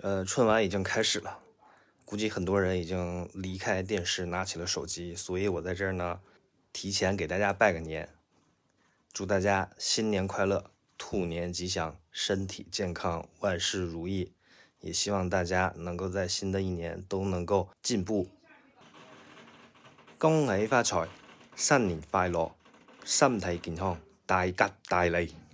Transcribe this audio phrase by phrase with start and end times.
[0.00, 1.40] 呃春晚已经开始了
[2.04, 6.20] 估计很多人已经离开电视拿起了手机所以我在这儿呢
[6.72, 8.08] 提前给大家拜个年。
[9.12, 14.32] 祝大家新年快乐兔年吉祥身体健康万事如意。
[14.80, 18.28] 也希望大家能够在新的一年都能够进步。
[20.18, 21.08] 恭喜发财
[21.56, 22.52] 新年快乐
[23.04, 24.52] 身体健康大吉
[24.88, 25.47] 大利。